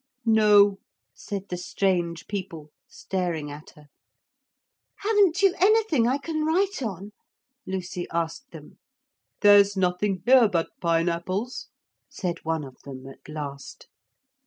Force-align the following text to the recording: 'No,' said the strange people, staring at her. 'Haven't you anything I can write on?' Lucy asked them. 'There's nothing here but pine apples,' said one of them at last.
'No,' 0.25 0.79
said 1.13 1.49
the 1.49 1.57
strange 1.57 2.25
people, 2.25 2.71
staring 2.87 3.51
at 3.51 3.69
her. 3.75 3.85
'Haven't 5.01 5.43
you 5.43 5.53
anything 5.59 6.07
I 6.07 6.17
can 6.17 6.43
write 6.43 6.81
on?' 6.81 7.11
Lucy 7.67 8.07
asked 8.11 8.49
them. 8.49 8.79
'There's 9.41 9.77
nothing 9.77 10.23
here 10.25 10.49
but 10.49 10.71
pine 10.79 11.07
apples,' 11.07 11.67
said 12.09 12.43
one 12.43 12.63
of 12.63 12.81
them 12.81 13.05
at 13.05 13.29
last. 13.29 13.89